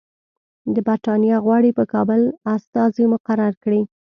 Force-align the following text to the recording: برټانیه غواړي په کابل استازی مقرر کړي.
برټانیه 0.85 1.37
غواړي 1.45 1.71
په 1.77 1.83
کابل 1.93 2.21
استازی 2.55 3.05
مقرر 3.13 3.53
کړي. 3.63 3.81